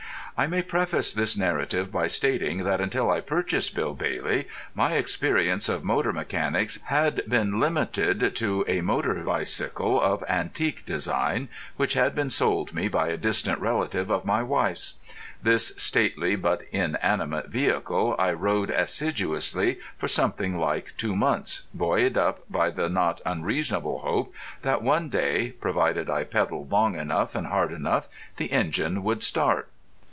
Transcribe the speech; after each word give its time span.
I 0.37 0.47
may 0.47 0.63
preface 0.63 1.13
this 1.13 1.37
narrative 1.37 1.91
by 1.91 2.07
stating 2.07 2.63
that 2.63 2.81
until 2.81 3.11
I 3.11 3.21
purchased 3.21 3.75
Bill 3.75 3.93
Bailey 3.93 4.47
my 4.73 4.93
experience 4.93 5.69
of 5.69 5.83
motor 5.83 6.11
mechanics 6.11 6.79
had 6.85 7.21
been 7.29 7.59
limited 7.59 8.35
to 8.37 8.65
a 8.67 8.81
motor 8.81 9.13
bicycle 9.13 10.01
of 10.01 10.23
antique 10.27 10.83
design, 10.83 11.47
which 11.77 11.93
had 11.93 12.15
been 12.15 12.31
sold 12.31 12.73
me 12.73 12.87
by 12.87 13.09
a 13.09 13.17
distant 13.17 13.59
relative 13.59 14.09
of 14.09 14.25
my 14.25 14.41
wife's. 14.41 14.95
This 15.43 15.73
stately 15.77 16.35
but 16.35 16.63
inanimate 16.71 17.49
vehicle 17.49 18.15
I 18.17 18.31
rode 18.31 18.71
assiduously 18.71 19.77
for 19.99 20.07
something 20.07 20.57
like 20.57 20.95
two 20.97 21.15
months, 21.15 21.67
buoyed 21.71 22.17
up 22.17 22.41
by 22.49 22.71
the 22.71 22.89
not 22.89 23.21
unreasonable 23.27 23.99
hope 23.99 24.33
that 24.63 24.81
one 24.81 25.07
day, 25.07 25.51
provided 25.59 26.09
I 26.09 26.23
pedalled 26.23 26.71
long 26.71 26.95
enough 26.95 27.35
and 27.35 27.45
hard 27.45 27.71
enough, 27.71 28.09
the 28.37 28.51
engine 28.51 29.03
would 29.03 29.21
start. 29.21 29.69